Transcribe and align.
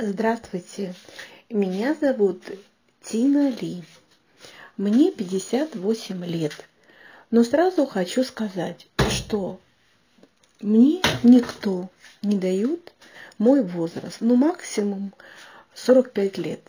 Здравствуйте, 0.00 0.94
меня 1.50 1.92
зовут 1.92 2.44
Тина 3.02 3.50
Ли. 3.50 3.82
Мне 4.76 5.10
58 5.10 6.24
лет. 6.24 6.52
Но 7.32 7.42
сразу 7.42 7.84
хочу 7.84 8.22
сказать, 8.22 8.86
что 9.10 9.58
мне 10.60 11.02
никто 11.24 11.90
не 12.22 12.38
дает 12.38 12.92
мой 13.38 13.64
возраст, 13.64 14.18
ну 14.20 14.36
максимум 14.36 15.12
45 15.74 16.38
лет. 16.38 16.60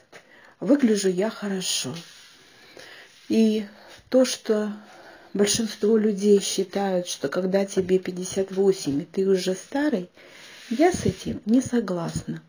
Выгляжу 0.59 1.09
я 1.09 1.29
хорошо. 1.29 1.93
И 3.27 3.63
то, 4.09 4.25
что 4.25 4.73
большинство 5.35 5.97
людей 5.97 6.41
считают, 6.41 7.05
что 7.05 7.27
когда 7.27 7.63
тебе 7.63 7.99
58 7.99 9.01
и 9.01 9.05
ты 9.05 9.29
уже 9.29 9.53
старый, 9.53 10.09
я 10.71 10.91
с 10.91 11.05
этим 11.05 11.43
не 11.45 11.61
согласна. 11.61 12.41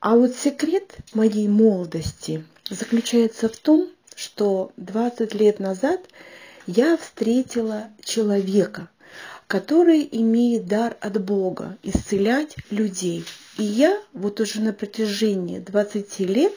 А 0.00 0.14
вот 0.16 0.34
секрет 0.34 0.96
моей 1.14 1.48
молодости 1.48 2.44
заключается 2.68 3.48
в 3.48 3.56
том, 3.56 3.88
что 4.14 4.72
20 4.76 5.34
лет 5.34 5.58
назад 5.58 6.00
я 6.66 6.96
встретила 6.96 7.88
человека, 8.04 8.88
который 9.46 10.06
имеет 10.12 10.66
дар 10.66 10.96
от 11.00 11.22
Бога 11.24 11.78
исцелять 11.82 12.56
людей. 12.70 13.24
И 13.56 13.62
я 13.62 13.98
вот 14.12 14.40
уже 14.40 14.60
на 14.60 14.74
протяжении 14.74 15.60
20 15.60 16.20
лет 16.20 16.52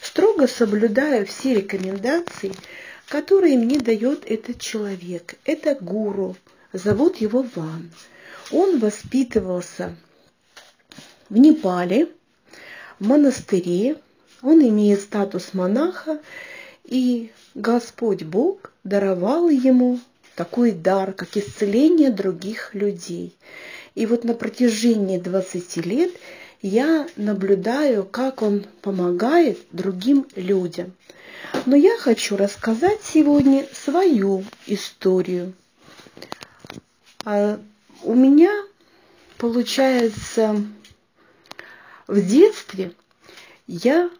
строго 0.00 0.46
соблюдаю 0.46 1.26
все 1.26 1.54
рекомендации, 1.54 2.52
которые 3.08 3.58
мне 3.58 3.80
дает 3.80 4.24
этот 4.30 4.60
человек. 4.60 5.34
Это 5.44 5.74
гуру, 5.74 6.36
зовут 6.72 7.16
его 7.16 7.44
Ван. 7.56 7.90
Он 8.52 8.78
воспитывался 8.78 9.96
в 11.28 11.36
Непале, 11.36 12.08
монастыре, 13.00 13.96
он 14.42 14.62
имеет 14.62 15.00
статус 15.00 15.52
монаха, 15.54 16.20
и 16.84 17.30
Господь 17.54 18.22
Бог 18.22 18.72
даровал 18.84 19.48
ему 19.48 19.98
такой 20.36 20.72
дар, 20.72 21.12
как 21.12 21.36
исцеление 21.36 22.10
других 22.10 22.74
людей. 22.74 23.34
И 23.94 24.06
вот 24.06 24.24
на 24.24 24.34
протяжении 24.34 25.18
20 25.18 25.76
лет 25.84 26.10
я 26.62 27.06
наблюдаю, 27.16 28.04
как 28.04 28.42
он 28.42 28.64
помогает 28.82 29.58
другим 29.72 30.26
людям. 30.36 30.92
Но 31.66 31.76
я 31.76 31.96
хочу 31.98 32.36
рассказать 32.36 33.00
сегодня 33.02 33.66
свою 33.72 34.44
историю. 34.66 35.54
А, 37.24 37.58
у 38.02 38.14
меня, 38.14 38.52
получается, 39.36 40.64
в 42.10 42.26
детстве 42.26 42.92
я 43.66 44.10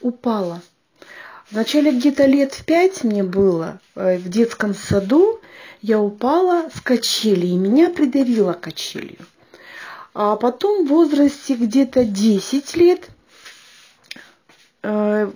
упала. 0.00 0.62
Вначале 1.50 1.92
где-то 1.92 2.24
лет 2.24 2.54
в 2.54 2.64
пять 2.64 3.04
мне 3.04 3.22
было, 3.22 3.80
э, 3.94 4.18
в 4.18 4.28
детском 4.28 4.74
саду 4.74 5.40
я 5.82 6.00
упала 6.00 6.68
с 6.74 6.80
качели, 6.80 7.46
и 7.46 7.56
меня 7.56 7.90
придавило 7.90 8.52
качелью. 8.52 9.18
А 10.14 10.36
потом 10.36 10.86
в 10.86 10.88
возрасте 10.88 11.54
где-то 11.54 12.04
10 12.04 12.76
лет 12.76 13.08
э, 14.82 15.30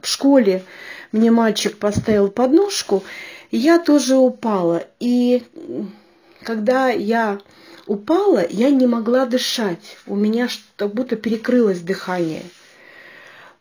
в 0.00 0.06
школе 0.06 0.64
мне 1.12 1.30
мальчик 1.30 1.78
поставил 1.78 2.28
подножку, 2.28 3.02
и 3.50 3.58
я 3.58 3.78
тоже 3.78 4.16
упала. 4.16 4.86
И 5.00 5.42
когда 6.44 6.88
я 6.88 7.40
упала, 7.86 8.44
я 8.48 8.70
не 8.70 8.86
могла 8.86 9.26
дышать. 9.26 9.96
У 10.06 10.16
меня 10.16 10.48
как 10.76 10.94
будто 10.94 11.16
перекрылось 11.16 11.80
дыхание. 11.80 12.42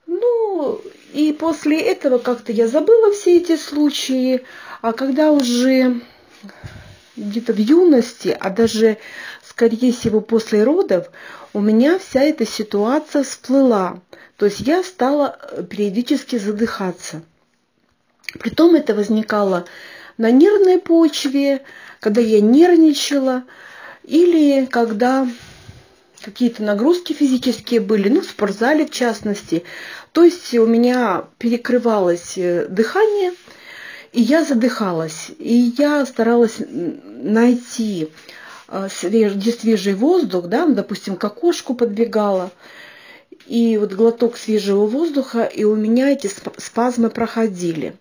Ну, 0.07 0.81
и 1.13 1.33
после 1.33 1.79
этого 1.81 2.17
как-то 2.17 2.51
я 2.51 2.67
забыла 2.67 3.11
все 3.11 3.37
эти 3.37 3.55
случаи. 3.57 4.43
А 4.81 4.93
когда 4.93 5.31
уже 5.31 6.01
где-то 7.15 7.53
в 7.53 7.57
юности, 7.57 8.35
а 8.39 8.49
даже, 8.49 8.97
скорее 9.43 9.91
всего, 9.91 10.21
после 10.21 10.63
родов, 10.63 11.07
у 11.53 11.61
меня 11.61 11.99
вся 11.99 12.21
эта 12.23 12.45
ситуация 12.45 13.23
всплыла. 13.23 13.99
То 14.37 14.45
есть 14.45 14.61
я 14.61 14.83
стала 14.83 15.37
э, 15.39 15.63
периодически 15.63 16.37
задыхаться. 16.37 17.21
Притом 18.39 18.75
это 18.75 18.95
возникало 18.95 19.65
на 20.21 20.29
нервной 20.29 20.77
почве, 20.77 21.63
когда 21.99 22.21
я 22.21 22.41
нервничала, 22.41 23.43
или 24.03 24.65
когда 24.65 25.27
какие-то 26.21 26.61
нагрузки 26.61 27.13
физические 27.13 27.79
были, 27.79 28.07
ну, 28.07 28.21
в 28.21 28.25
спортзале 28.25 28.85
в 28.85 28.91
частности. 28.91 29.63
То 30.11 30.23
есть 30.23 30.53
у 30.53 30.67
меня 30.67 31.25
перекрывалось 31.39 32.37
э, 32.37 32.67
дыхание, 32.67 33.33
и 34.11 34.21
я 34.21 34.45
задыхалась. 34.45 35.31
И 35.39 35.73
я 35.79 36.05
старалась 36.05 36.57
найти 36.59 38.11
э, 38.67 38.89
где 39.01 39.51
свежий 39.51 39.95
воздух, 39.95 40.45
да, 40.45 40.67
допустим, 40.67 41.15
к 41.15 41.23
окошку 41.23 41.73
подбегала, 41.73 42.51
и 43.47 43.79
вот 43.79 43.93
глоток 43.93 44.37
свежего 44.37 44.85
воздуха, 44.85 45.45
и 45.45 45.63
у 45.63 45.75
меня 45.75 46.11
эти 46.11 46.29
спазмы 46.59 47.09
проходили. 47.09 47.95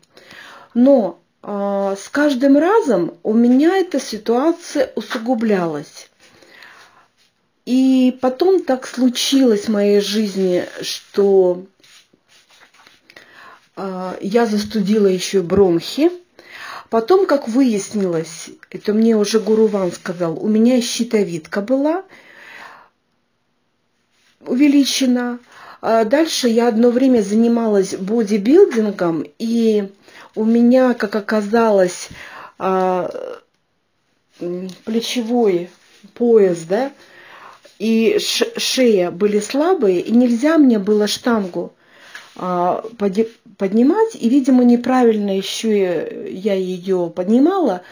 Но 0.74 1.19
с 1.42 2.08
каждым 2.10 2.58
разом 2.58 3.14
у 3.22 3.32
меня 3.32 3.76
эта 3.76 3.98
ситуация 3.98 4.92
усугублялась. 4.94 6.10
И 7.64 8.18
потом 8.20 8.62
так 8.62 8.86
случилось 8.86 9.66
в 9.66 9.68
моей 9.68 10.00
жизни, 10.00 10.64
что 10.82 11.66
а, 13.76 14.16
я 14.20 14.46
застудила 14.46 15.06
еще 15.06 15.42
бронхи. 15.42 16.10
Потом, 16.88 17.26
как 17.26 17.48
выяснилось, 17.48 18.50
это 18.70 18.92
мне 18.92 19.16
уже 19.16 19.38
Гуру 19.38 19.68
Ван 19.68 19.92
сказал, 19.92 20.36
у 20.42 20.48
меня 20.48 20.80
щитовидка 20.82 21.60
была 21.60 22.02
увеличена. 24.40 25.38
А 25.82 26.04
дальше 26.04 26.48
я 26.48 26.68
одно 26.68 26.90
время 26.90 27.22
занималась 27.22 27.94
бодибилдингом, 27.94 29.24
и 29.38 29.88
у 30.34 30.44
меня, 30.44 30.94
как 30.94 31.16
оказалось, 31.16 32.08
а, 32.58 33.10
плечевой 34.84 35.70
пояс, 36.14 36.60
да, 36.62 36.92
и 37.78 38.18
шея 38.56 39.10
были 39.10 39.40
слабые, 39.40 40.00
и 40.00 40.12
нельзя 40.12 40.58
мне 40.58 40.78
было 40.78 41.06
штангу 41.06 41.72
а, 42.36 42.84
поднимать, 43.58 44.14
и, 44.14 44.28
видимо, 44.28 44.64
неправильно 44.64 45.36
еще 45.36 46.28
я 46.30 46.54
ее 46.54 47.12
поднимала, 47.14 47.82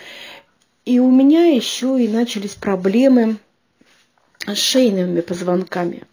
и 0.85 1.01
у 1.01 1.11
меня 1.11 1.47
еще 1.47 2.03
и 2.03 2.09
начались 2.09 2.55
проблемы 2.55 3.37
с 4.47 4.57
шейными 4.57 5.21
позвонками. 5.21 6.05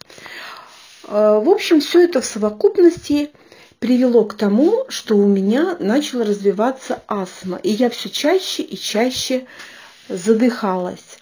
А, 1.04 1.40
в 1.40 1.48
общем, 1.48 1.80
все 1.80 2.04
это 2.04 2.20
в 2.20 2.26
совокупности– 2.26 3.30
привело 3.86 4.24
к 4.24 4.34
тому, 4.34 4.84
что 4.88 5.16
у 5.16 5.26
меня 5.26 5.76
начала 5.78 6.24
развиваться 6.24 7.02
астма, 7.06 7.60
и 7.62 7.70
я 7.70 7.88
все 7.88 8.08
чаще 8.10 8.64
и 8.64 8.76
чаще 8.76 9.46
задыхалась. 10.08 11.20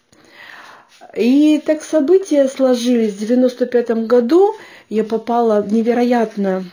И 1.14 1.62
так 1.64 1.82
события 1.82 2.48
сложились. 2.48 3.12
В 3.12 3.18
95 3.18 4.06
году 4.06 4.54
я 4.88 5.04
попала 5.04 5.60
в 5.60 5.70
невероятно 5.70 6.64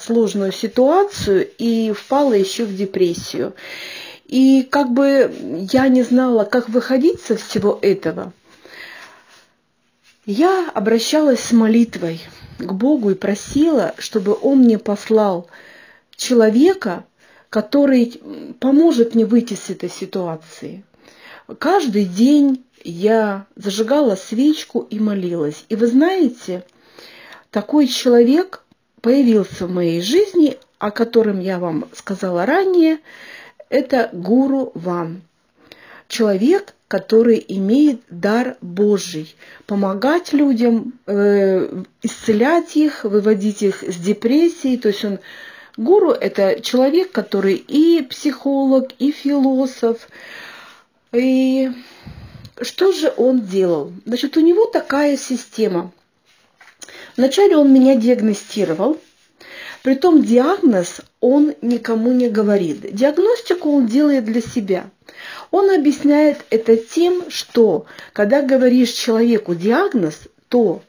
сложную 0.00 0.50
ситуацию 0.50 1.48
и 1.56 1.92
впала 1.92 2.32
еще 2.32 2.64
в 2.64 2.76
депрессию. 2.76 3.54
И 4.26 4.66
как 4.68 4.90
бы 4.90 5.32
я 5.72 5.86
не 5.86 6.02
знала, 6.02 6.42
как 6.42 6.68
выходить 6.68 7.20
со 7.20 7.36
всего 7.36 7.78
этого, 7.80 8.32
я 10.24 10.70
обращалась 10.70 11.40
с 11.40 11.52
молитвой 11.52 12.20
к 12.58 12.72
Богу 12.72 13.10
и 13.10 13.14
просила, 13.14 13.94
чтобы 13.98 14.36
Он 14.40 14.58
мне 14.58 14.78
послал 14.78 15.48
человека, 16.16 17.04
который 17.50 18.20
поможет 18.60 19.14
мне 19.14 19.26
выйти 19.26 19.54
с 19.54 19.68
этой 19.68 19.90
ситуации. 19.90 20.84
Каждый 21.58 22.04
день 22.04 22.64
я 22.84 23.46
зажигала 23.56 24.14
свечку 24.14 24.86
и 24.90 24.98
молилась. 24.98 25.64
И 25.68 25.76
вы 25.76 25.86
знаете, 25.88 26.64
такой 27.50 27.86
человек 27.88 28.62
появился 29.00 29.66
в 29.66 29.70
моей 29.70 30.00
жизни, 30.00 30.56
о 30.78 30.90
котором 30.90 31.40
я 31.40 31.58
вам 31.58 31.88
сказала 31.94 32.46
ранее, 32.46 33.00
это 33.68 34.08
гуру 34.12 34.72
Ван. 34.74 35.22
Человек, 36.08 36.74
который 36.92 37.42
имеет 37.48 38.02
дар 38.10 38.58
Божий, 38.60 39.34
помогать 39.64 40.34
людям, 40.34 40.92
э, 41.06 41.84
исцелять 42.02 42.76
их, 42.76 43.04
выводить 43.04 43.62
их 43.62 43.82
с 43.82 43.96
депрессии. 43.96 44.76
То 44.76 44.88
есть 44.88 45.02
он 45.02 45.18
гуру– 45.78 46.10
это 46.28 46.60
человек, 46.60 47.10
который 47.10 47.54
и 47.54 48.02
психолог, 48.02 48.90
и 48.98 49.10
философ. 49.10 50.06
И 51.14 51.70
что 52.60 52.92
же 52.92 53.10
он 53.16 53.40
делал? 53.40 53.94
Значит, 54.04 54.36
у 54.36 54.40
него 54.40 54.66
такая 54.66 55.16
система. 55.16 55.92
Вначале 57.16 57.56
он 57.56 57.72
меня 57.72 57.96
диагностировал, 57.96 59.00
притом 59.82 60.22
диагноз 60.22 61.00
он 61.20 61.54
никому 61.62 62.12
не 62.12 62.28
говорит. 62.28 62.94
Диагностику 62.94 63.74
он 63.78 63.86
делает 63.86 64.26
для 64.26 64.42
себя. 64.42 64.90
Он 65.52 65.70
объясняет 65.70 66.38
это 66.48 66.76
тем, 66.76 67.30
что 67.30 67.84
когда 68.14 68.40
говоришь 68.40 68.90
человеку 68.90 69.54
диагноз, 69.54 70.18
то 70.48 70.82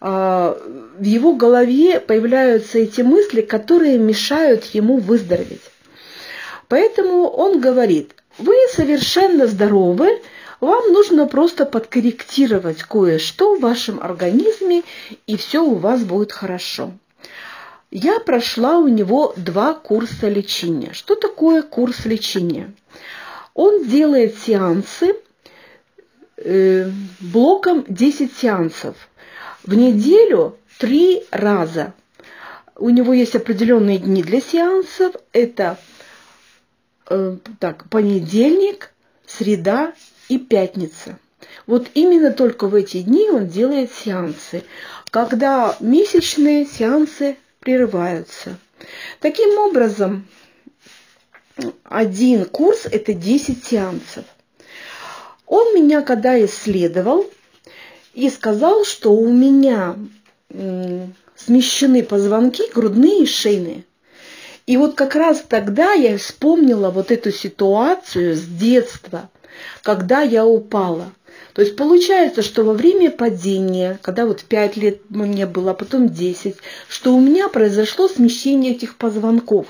э, 0.00 0.06
в 0.06 1.02
его 1.02 1.34
голове 1.34 2.00
появляются 2.00 2.78
эти 2.78 3.00
мысли, 3.02 3.42
которые 3.42 3.98
мешают 3.98 4.64
ему 4.74 4.98
выздороветь. 4.98 5.62
Поэтому 6.66 7.28
он 7.28 7.60
говорит, 7.60 8.16
вы 8.38 8.56
совершенно 8.72 9.46
здоровы, 9.46 10.20
вам 10.60 10.92
нужно 10.92 11.28
просто 11.28 11.64
подкорректировать 11.64 12.82
кое-что 12.82 13.54
в 13.54 13.60
вашем 13.60 14.02
организме, 14.02 14.82
и 15.28 15.36
все 15.36 15.62
у 15.62 15.76
вас 15.76 16.02
будет 16.02 16.32
хорошо. 16.32 16.92
Я 17.92 18.18
прошла 18.18 18.78
у 18.78 18.88
него 18.88 19.32
два 19.36 19.74
курса 19.74 20.28
лечения. 20.28 20.92
Что 20.92 21.14
такое 21.14 21.62
курс 21.62 22.04
лечения? 22.04 22.72
Он 23.54 23.84
делает 23.84 24.38
сеансы 24.38 25.14
э, 26.36 26.90
блоком 27.20 27.84
10 27.88 28.36
сеансов. 28.36 28.96
В 29.64 29.74
неделю 29.74 30.58
три 30.78 31.24
раза. 31.30 31.92
У 32.76 32.90
него 32.90 33.12
есть 33.12 33.36
определенные 33.36 33.98
дни 33.98 34.22
для 34.22 34.40
сеансов. 34.40 35.14
Это 35.32 35.78
э, 37.08 37.36
так, 37.60 37.88
понедельник, 37.88 38.92
среда 39.26 39.92
и 40.28 40.38
пятница. 40.38 41.18
Вот 41.66 41.88
именно 41.94 42.32
только 42.32 42.66
в 42.66 42.74
эти 42.74 43.02
дни 43.02 43.30
он 43.30 43.46
делает 43.46 43.92
сеансы, 43.92 44.64
когда 45.10 45.76
месячные 45.80 46.66
сеансы 46.66 47.36
прерываются. 47.60 48.58
Таким 49.20 49.58
образом, 49.58 50.26
один 51.84 52.44
курс– 52.46 52.86
это 52.90 53.12
10 53.12 53.64
сеансов. 53.64 54.24
Он 55.46 55.74
меня 55.74 56.02
когда 56.02 56.42
исследовал 56.44 57.28
и 58.14 58.30
сказал, 58.30 58.84
что 58.84 59.12
у 59.12 59.30
меня 59.30 59.96
смещены 61.36 62.02
позвонки 62.02 62.62
грудные 62.72 63.24
и 63.24 63.26
шейные. 63.26 63.84
И 64.66 64.76
вот 64.76 64.94
как 64.94 65.14
раз 65.14 65.44
тогда 65.46 65.92
я 65.92 66.16
вспомнила 66.16 66.90
вот 66.90 67.10
эту 67.10 67.32
ситуацию 67.32 68.36
с 68.36 68.42
детства, 68.42 69.28
когда 69.82 70.22
я 70.22 70.46
упала. 70.46 71.12
То 71.52 71.62
есть 71.62 71.76
получается, 71.76 72.42
что 72.42 72.62
во 72.64 72.72
время 72.72 73.10
падения, 73.10 73.98
когда 74.00 74.24
вот 74.24 74.44
5 74.44 74.76
лет 74.76 75.00
мне 75.10 75.46
было, 75.46 75.72
а 75.72 75.74
потом 75.74 76.08
10, 76.08 76.56
что 76.88 77.14
у 77.14 77.20
меня 77.20 77.48
произошло 77.48 78.08
смещение 78.08 78.72
этих 78.72 78.96
позвонков. 78.96 79.66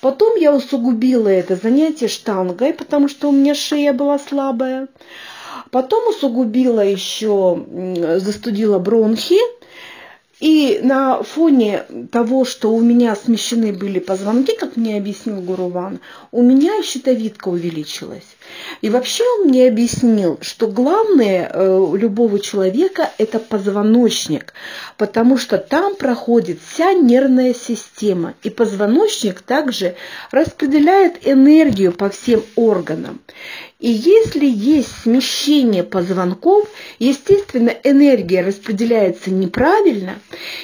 Потом 0.00 0.36
я 0.36 0.54
усугубила 0.54 1.28
это 1.28 1.56
занятие 1.56 2.08
штангой, 2.08 2.72
потому 2.72 3.08
что 3.08 3.28
у 3.28 3.32
меня 3.32 3.54
шея 3.54 3.92
была 3.92 4.18
слабая. 4.18 4.88
Потом 5.70 6.08
усугубила 6.08 6.80
еще, 6.80 7.64
застудила 8.18 8.78
бронхи, 8.78 9.38
и 10.40 10.80
на 10.82 11.22
фоне 11.22 11.84
того, 12.10 12.46
что 12.46 12.72
у 12.72 12.80
меня 12.80 13.14
смещены 13.14 13.74
были 13.74 13.98
позвонки, 13.98 14.56
как 14.56 14.76
мне 14.76 14.96
объяснил 14.96 15.40
Гуруван, 15.42 16.00
у 16.32 16.42
меня 16.42 16.82
щитовидка 16.82 17.48
увеличилась. 17.48 18.24
И 18.80 18.90
вообще 18.90 19.24
он 19.38 19.48
мне 19.48 19.68
объяснил, 19.68 20.38
что 20.40 20.66
главное 20.66 21.48
э, 21.48 21.76
у 21.76 21.94
любого 21.96 22.38
человека 22.38 23.10
это 23.18 23.38
позвоночник, 23.38 24.54
потому 24.96 25.36
что 25.36 25.58
там 25.58 25.96
проходит 25.96 26.58
вся 26.60 26.92
нервная 26.92 27.54
система, 27.54 28.34
и 28.42 28.50
позвоночник 28.50 29.42
также 29.42 29.96
распределяет 30.30 31.26
энергию 31.26 31.92
по 31.92 32.08
всем 32.08 32.42
органам. 32.56 33.20
И 33.78 33.90
если 33.90 34.44
есть 34.44 35.02
смещение 35.02 35.84
позвонков, 35.84 36.68
естественно, 36.98 37.72
энергия 37.82 38.42
распределяется 38.42 39.30
неправильно, 39.30 40.18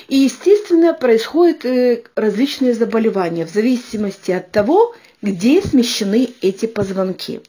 и, 0.09 0.17
естественно, 0.17 0.93
происходят 0.93 1.65
э, 1.65 2.03
различные 2.15 2.75
заболевания 2.75 3.47
в 3.47 3.51
зависимости 3.51 4.33
от 4.33 4.51
того, 4.51 4.95
где 5.23 5.63
смещены 5.63 6.31
эти 6.41 6.67
позвонки. 6.67 7.41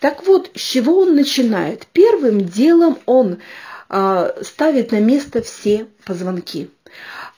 Так 0.00 0.26
вот, 0.26 0.50
с 0.54 0.60
чего 0.60 1.00
он 1.00 1.14
начинает? 1.14 1.86
Первым 1.92 2.44
делом 2.44 2.98
он 3.06 3.38
э, 3.88 4.32
ставит 4.42 4.92
на 4.92 5.00
место 5.00 5.42
все 5.42 5.86
позвонки. 6.04 6.70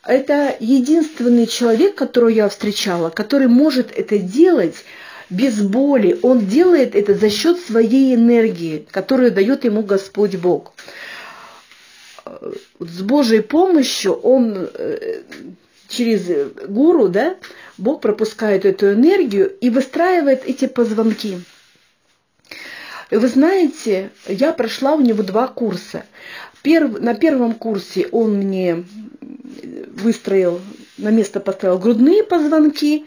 Это 0.04 0.56
единственный 0.58 1.46
человек, 1.46 1.94
которого 1.94 2.30
я 2.30 2.48
встречала, 2.48 3.10
который 3.10 3.48
может 3.48 3.92
это 3.96 4.18
делать 4.18 4.76
без 5.30 5.60
боли. 5.60 6.18
Он 6.22 6.46
делает 6.46 6.94
это 6.94 7.14
за 7.14 7.30
счет 7.30 7.58
своей 7.60 8.14
энергии, 8.14 8.86
которую 8.90 9.30
дает 9.30 9.64
ему 9.64 9.82
Господь 9.82 10.36
Бог. 10.36 10.72
С 12.78 13.02
Божьей 13.02 13.40
помощью 13.40 14.14
он 14.14 14.68
э, 14.74 15.22
через 15.88 16.52
гуру, 16.68 17.08
да, 17.08 17.36
Бог 17.78 18.00
пропускает 18.00 18.64
эту 18.64 18.92
энергию 18.92 19.50
и 19.60 19.70
выстраивает 19.70 20.44
эти 20.46 20.66
позвонки. 20.66 21.38
Вы 23.10 23.28
знаете, 23.28 24.10
я 24.26 24.52
прошла 24.52 24.94
у 24.94 25.00
него 25.00 25.22
два 25.22 25.46
курса. 25.46 26.04
Перв, 26.62 27.00
на 27.00 27.14
первом 27.14 27.54
курсе 27.54 28.08
он 28.10 28.36
мне 28.38 28.84
выстроил, 29.94 30.60
на 30.96 31.10
место 31.10 31.40
поставил 31.40 31.78
грудные 31.78 32.24
позвонки, 32.24 33.04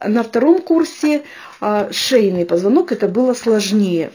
на 0.00 0.22
втором 0.22 0.60
курсе 0.62 1.22
а, 1.60 1.90
шейный 1.92 2.46
позвонок, 2.46 2.92
это 2.92 3.08
было 3.08 3.34
сложнее. 3.34 4.12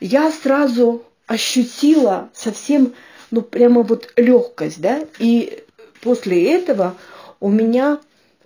Я 0.00 0.30
сразу 0.30 1.04
ощутила 1.26 2.30
совсем, 2.34 2.94
ну 3.30 3.42
прямо 3.42 3.82
вот 3.82 4.12
легкость, 4.16 4.80
да, 4.80 5.04
и 5.18 5.64
после 6.06 6.52
этого 6.52 6.96
у 7.40 7.50
меня 7.50 7.98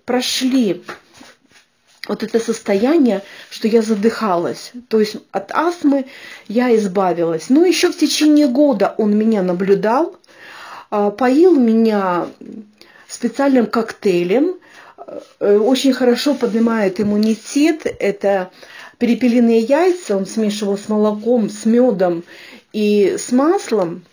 прошли 0.05 0.83
вот 2.07 2.23
это 2.23 2.39
состояние, 2.39 3.21
что 3.49 3.67
я 3.67 3.81
задыхалась. 3.81 4.71
То 4.89 4.99
есть 4.99 5.17
от 5.31 5.51
астмы 5.51 6.07
я 6.47 6.75
избавилась. 6.75 7.49
Но 7.49 7.63
еще 7.63 7.91
в 7.91 7.97
течение 7.97 8.47
года 8.47 8.95
он 8.97 9.15
меня 9.15 9.43
наблюдал, 9.43 10.17
а, 10.89 11.11
поил 11.11 11.55
меня 11.55 12.27
специальным 13.07 13.67
коктейлем, 13.67 14.55
Э, 15.39 15.57
очень 15.57 15.93
хорошо 15.93 16.35
поднимает 16.35 16.99
иммунитет. 16.99 17.85
Это 17.99 18.51
перепелиные 18.97 19.59
яйца, 19.59 20.15
он 20.15 20.25
смешивал 20.25 20.77
с 20.77 20.87
молоком, 20.87 21.49
с 21.49 21.65
медом 21.65 22.23
и 22.73 23.15
с 23.17 23.31
маслом. 23.31 24.03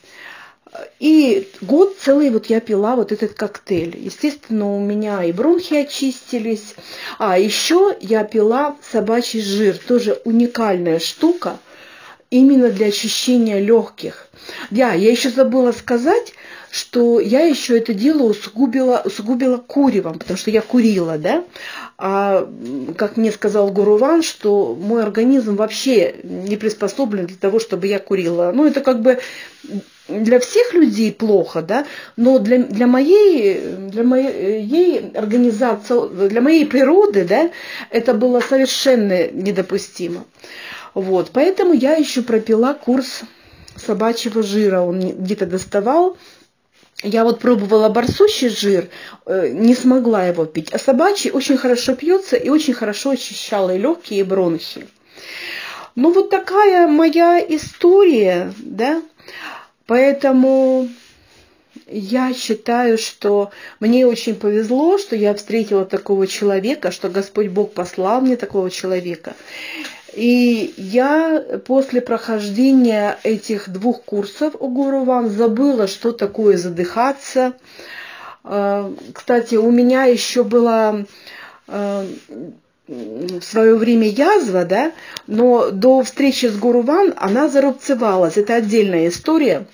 И 1.00 1.49
год 1.61 1.97
целый 2.00 2.30
вот 2.30 2.47
я 2.47 2.61
пила 2.61 2.97
вот 2.97 3.12
этот 3.12 3.35
коктейль. 3.35 3.97
Естественно, 3.97 4.76
у 4.76 4.80
меня 4.80 5.25
и 5.25 5.32
бронхи 5.32 5.75
очистились. 5.75 6.75
А 7.18 7.38
еще 7.38 7.97
я 8.00 8.25
пила 8.25 8.76
собачий 8.90 9.40
жир, 9.40 9.78
тоже 9.78 10.20
уникальная 10.25 10.99
штука, 10.99 11.58
именно 12.30 12.70
для 12.70 12.88
очищения 12.88 13.61
легких. 13.61 14.28
Да, 14.70 14.92
я 14.92 15.11
еще 15.11 15.30
забыла 15.30 15.73
сказать, 15.73 16.35
что 16.70 17.20
я 17.20 17.40
еще 17.40 17.78
это 17.78 17.94
дело 17.94 18.25
усугубила, 18.25 19.02
усугубила 19.04 19.56
куревом, 19.56 20.18
потому 20.18 20.37
что 20.37 20.50
я 20.50 20.61
курила, 20.61 21.16
да, 21.16 21.44
а 21.97 22.49
как 22.97 23.16
мне 23.16 23.32
сказал 23.32 23.70
Гуруван, 23.70 24.23
что 24.23 24.76
мой 24.78 25.02
организм 25.02 25.56
вообще 25.56 26.16
не 26.23 26.56
приспособлен 26.56 27.26
для 27.26 27.37
того, 27.37 27.58
чтобы 27.58 27.87
я 27.87 27.99
курила. 27.99 28.52
Ну, 28.54 28.66
это 28.66 28.80
как 28.80 29.00
бы 29.00 29.18
для 30.09 30.41
всех 30.41 30.75
людей 30.75 31.12
плохо, 31.12 31.62
да, 31.62 31.87
но 32.17 32.38
для, 32.38 32.59
для, 32.59 32.87
моей, 32.87 33.61
для 33.61 34.03
моей 34.03 35.11
организации, 35.15 36.29
для 36.29 36.41
моей 36.41 36.67
природы, 36.67 37.25
да, 37.25 37.50
это 37.91 38.15
было 38.15 38.41
совершенно 38.41 39.29
недопустимо. 39.29 40.25
Вот, 40.95 41.31
поэтому 41.33 41.75
я 41.75 41.95
еще 41.95 42.23
пропила 42.23 42.75
курс 42.75 43.23
собачьего 43.77 44.43
жира, 44.43 44.81
он 44.81 45.00
где-то 45.00 45.47
доставал, 45.47 46.17
я 47.03 47.23
вот 47.23 47.38
пробовала 47.38 47.88
барсучий 47.91 48.49
жир, 48.49 48.88
э, 49.25 49.50
не 49.53 49.75
смогла 49.77 50.27
его 50.27 50.47
пить, 50.47 50.73
а 50.73 50.79
собачий 50.79 51.31
очень 51.31 51.57
хорошо 51.57 51.95
пьется 51.95 52.35
и 52.35 52.49
очень 52.49 52.75
хорошо 52.75 53.11
очищала 53.11 53.75
и 53.75 53.79
легкие, 53.79 54.21
и 54.21 54.25
бронхи. 54.25 54.88
Ну 55.95 56.12
вот 56.12 56.31
такая 56.31 56.88
моя 56.88 57.38
история, 57.41 58.53
да, 58.59 59.03
поэтому 59.88 60.88
я 61.87 62.33
считаю, 62.35 62.99
что 62.99 63.50
мне 63.80 64.07
очень 64.07 64.37
повезло, 64.37 64.99
что 64.99 65.16
я 65.16 65.35
встретила 65.35 65.85
такого 65.85 66.26
человека, 66.26 66.92
что 66.92 67.09
Господь 67.09 67.49
Бог 67.49 67.73
послал 67.73 68.21
мне 68.21 68.37
такого 68.37 68.71
человека. 68.71 69.35
И 70.14 70.75
я 70.76 71.42
после 71.66 72.00
прохождения 72.00 73.18
этих 73.23 73.68
двух 73.68 74.02
курсов 74.02 74.54
у 74.59 74.68
Гуру 74.68 75.04
Ван 75.04 75.30
забыла, 75.30 75.87
что 75.87 76.12
такое 76.12 76.57
задыхаться. 76.57 77.54
Э, 78.45 78.92
кстати, 79.12 79.54
у 79.54 79.71
меня 79.71 80.04
еще 80.04 80.45
была 80.45 81.04
э, 81.66 82.07
в 82.88 83.42
свое 83.42 83.76
время 83.76 84.09
язва, 84.09 84.64
да, 84.64 84.92
но 85.26 85.71
до 85.71 86.02
встречи 86.02 86.47
с 86.47 86.57
Гуру 86.57 86.83
Ван 86.83 87.14
она 87.16 87.49
зарубцевалась. 87.49 88.37
Это 88.37 88.57
отдельная 88.57 89.09
история. 89.09 89.66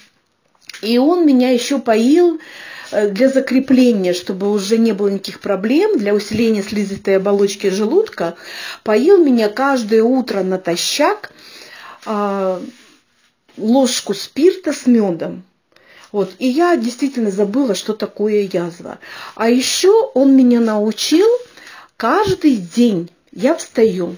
И 0.83 0.99
он 0.99 1.25
меня 1.25 1.51
еще 1.51 1.79
поил 1.79 2.41
Э, 2.95 3.09
для 3.09 3.29
закрепления, 3.29 4.13
чтобы 4.13 4.51
уже 4.51 4.79
не 4.79 4.93
было 4.93 5.09
никаких 5.09 5.41
проблем, 5.41 5.99
для 5.99 6.15
усиления 6.15 6.63
слизистой 6.63 7.17
оболочки 7.17 7.69
желудка, 7.69 8.37
поил 8.85 9.23
меня 9.23 9.49
каждое 9.49 10.03
утро 10.03 10.43
натощак 10.43 11.33
а, 12.07 12.61
ложку 13.57 14.15
спирта 14.15 14.73
с 14.73 14.87
медом. 14.87 15.43
Вот. 16.13 16.35
И 16.39 16.47
я 16.47 16.77
действительно 16.77 17.33
забыла, 17.33 17.75
что 17.75 17.95
такое 17.95 18.49
язва. 18.53 18.99
А 19.35 19.49
еще 19.49 20.11
он 20.15 20.37
меня 20.37 20.61
научил 20.61 21.27
каждый 22.05 22.57
день, 22.57 23.11
я 23.33 23.55
встаю, 23.55 24.17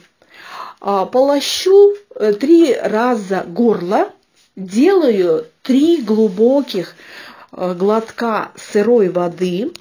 а, 0.80 1.06
полощу 1.06 1.94
э, 2.16 2.32
три 2.32 2.74
раза 2.74 3.44
горло, 3.46 4.10
делаю 4.56 5.46
три 5.62 6.02
глубоких 6.02 6.96
Э, 7.56 7.74
глотка 7.74 8.52
сырой 8.54 9.08
воды. 9.08 9.72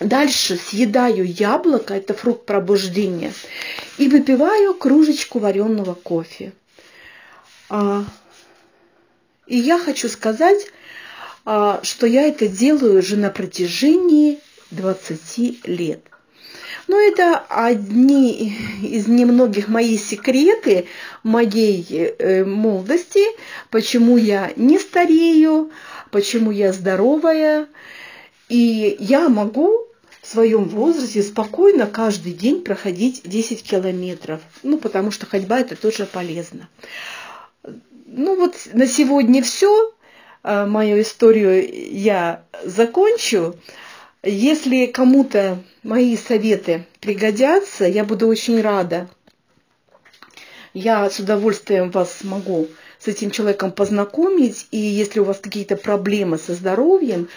Дальше 0.00 0.56
съедаю 0.56 1.24
яблоко, 1.24 1.94
это 1.94 2.14
фрукт 2.14 2.46
пробуждения, 2.46 3.32
и 3.98 4.08
выпиваю 4.08 4.74
кружечку 4.74 5.38
вареного 5.38 5.94
кофе. 5.94 6.52
А, 7.68 8.04
и 9.46 9.56
я 9.58 9.78
хочу 9.78 10.08
сказать, 10.08 10.66
а, 11.44 11.80
что 11.82 12.06
я 12.06 12.22
это 12.22 12.46
делаю 12.46 12.98
уже 12.98 13.16
на 13.16 13.30
протяжении 13.30 14.40
20 14.70 15.66
лет. 15.66 16.11
Но 16.92 17.00
это 17.00 17.38
одни 17.48 18.54
из 18.82 19.08
немногих 19.08 19.68
моих 19.68 19.98
секреты 19.98 20.84
моей 21.22 21.86
э, 21.88 22.44
молодости, 22.44 23.24
почему 23.70 24.18
я 24.18 24.52
не 24.56 24.78
старею, 24.78 25.70
почему 26.10 26.50
я 26.50 26.70
здоровая, 26.74 27.66
и 28.50 28.94
я 29.00 29.30
могу 29.30 29.86
в 30.20 30.26
своем 30.26 30.64
возрасте 30.64 31.22
спокойно 31.22 31.86
каждый 31.86 32.34
день 32.34 32.60
проходить 32.60 33.22
10 33.24 33.62
километров. 33.62 34.42
Ну, 34.62 34.76
потому 34.76 35.12
что 35.12 35.24
ходьба 35.24 35.60
это 35.60 35.76
тоже 35.76 36.04
полезно. 36.04 36.68
Ну 38.04 38.36
вот 38.36 38.54
на 38.74 38.86
сегодня 38.86 39.42
все. 39.42 39.94
А, 40.42 40.66
мою 40.66 41.00
историю 41.00 41.66
я 41.90 42.44
закончу. 42.66 43.56
Если 44.24 44.86
кому-то 44.86 45.58
мои 45.82 46.16
советы 46.16 46.86
пригодятся, 47.00 47.86
я 47.86 48.04
буду 48.04 48.28
очень 48.28 48.60
рада. 48.60 49.08
Я 50.74 51.10
с 51.10 51.18
удовольствием 51.18 51.90
вас 51.90 52.22
могу 52.22 52.68
с 53.00 53.08
этим 53.08 53.32
человеком 53.32 53.72
познакомить, 53.72 54.68
и 54.70 54.78
если 54.78 55.18
у 55.18 55.24
вас 55.24 55.38
какие-то 55.38 55.76
проблемы 55.76 56.38
со 56.38 56.54
здоровьем, 56.54 57.28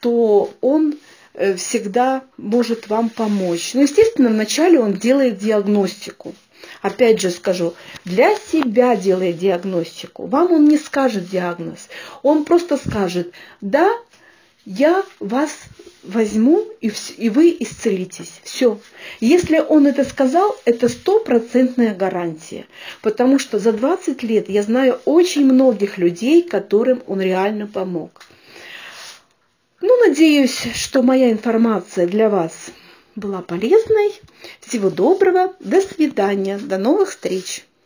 то 0.00 0.50
он 0.60 0.98
э, 1.32 1.54
всегда 1.54 2.22
может 2.36 2.88
вам 2.88 3.08
помочь. 3.08 3.72
Но, 3.72 3.80
естественно, 3.80 4.28
вначале 4.28 4.78
он 4.78 4.92
делает 4.92 5.38
диагностику. 5.38 6.34
Опять 6.82 7.18
же 7.18 7.30
скажу, 7.30 7.74
для 8.04 8.34
себя 8.36 8.94
делает 8.94 9.38
диагностику. 9.38 10.26
Вам 10.26 10.52
он 10.52 10.68
не 10.68 10.76
скажет 10.76 11.30
диагноз. 11.30 11.88
Он 12.22 12.44
просто 12.44 12.76
скажет, 12.76 13.32
да, 13.62 13.90
я 14.66 15.02
вас 15.18 15.50
возьму, 16.06 16.64
и, 16.80 16.90
и 17.16 17.30
вы 17.30 17.56
исцелитесь. 17.60 18.40
Все. 18.44 18.78
Если 19.20 19.58
он 19.58 19.86
это 19.86 20.04
сказал, 20.04 20.56
это 20.64 20.88
стопроцентная 20.88 21.94
гарантия. 21.94 22.66
Потому 23.02 23.38
что 23.38 23.58
за 23.58 23.72
20 23.72 24.22
лет 24.22 24.48
я 24.48 24.62
знаю 24.62 25.00
очень 25.04 25.44
многих 25.44 25.98
людей, 25.98 26.42
которым 26.42 27.02
он 27.06 27.20
реально 27.20 27.66
помог. 27.66 28.22
Ну, 29.80 30.08
надеюсь, 30.08 30.58
что 30.74 31.02
моя 31.02 31.30
информация 31.30 32.06
для 32.06 32.28
вас 32.28 32.52
была 33.14 33.42
полезной. 33.42 34.12
Всего 34.60 34.90
доброго, 34.90 35.54
до 35.60 35.80
свидания, 35.80 36.58
до 36.58 36.78
новых 36.78 37.10
встреч. 37.10 37.66